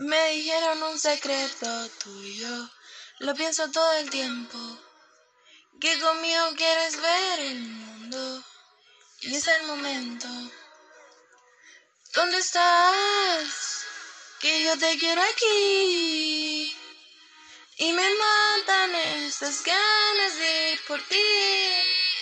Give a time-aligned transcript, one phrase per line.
[0.00, 2.70] Me dijeron un secreto tuyo,
[3.18, 4.58] lo pienso todo el tiempo.
[5.78, 8.42] Que conmigo quieres ver el mundo
[9.20, 10.26] y es el momento.
[12.14, 13.84] ¿Dónde estás?
[14.40, 16.74] Que yo te quiero aquí.
[17.76, 18.94] Y me matan
[19.26, 21.16] estas ganas de ir por ti.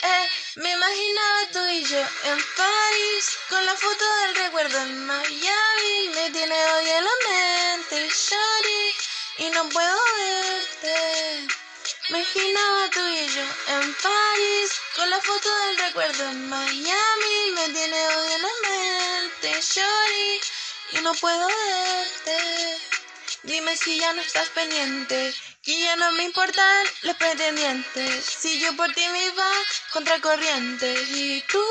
[0.02, 6.08] Eh, me imaginaba tú y yo en París, con la foto del recuerdo en Miami.
[6.14, 6.90] Me tiene hoy
[9.38, 11.46] y no puedo verte.
[12.08, 13.42] Me imaginaba tú y yo
[13.74, 17.50] en París, con la foto del recuerdo en Miami.
[17.54, 20.40] Me tiene hoy en la mente, Shari,
[20.92, 22.78] y no puedo verte.
[23.42, 28.24] Dime si ya no estás pendiente, que ya no me importan los pretendientes.
[28.24, 29.50] Si yo por ti me iba
[29.92, 31.64] contra corriente y tú,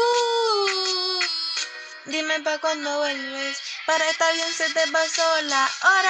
[2.05, 3.57] dime pa' cuando vuelves.
[3.87, 6.06] Para estar bien se te pasó la hora.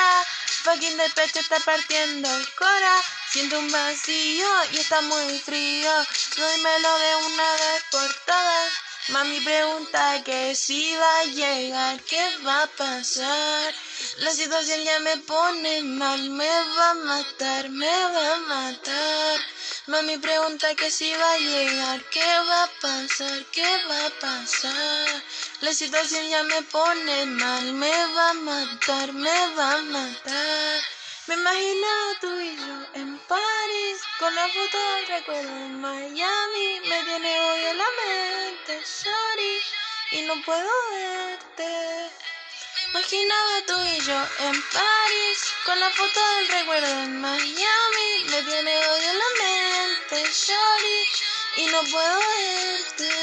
[0.67, 2.95] Fucking del pecho está partiendo el cora.
[3.31, 5.93] Siento un vacío y está muy frío.
[6.35, 8.73] Dímelo de una vez por todas.
[9.07, 13.73] Mami pregunta que si va a llegar, qué va a pasar.
[14.17, 19.39] La situación ya me pone mal, me va a matar, me va a matar.
[19.85, 25.23] Mami pregunta que si va a llegar, qué va a pasar, qué va a pasar.
[25.61, 30.26] La situación ya me pone mal, me va a matar, me va a matar.
[31.47, 36.81] Me imaginaba tú y yo en París, con la foto del recuerdo en Miami.
[36.89, 39.61] Me tiene hoy en la mente, sorry,
[40.11, 42.11] y no puedo verte.
[42.89, 48.23] Imaginaba tú y yo en París, con la foto del recuerdo en Miami.
[48.25, 51.07] Me tiene hoy en la mente, sorry,
[51.55, 53.16] y no puedo verte.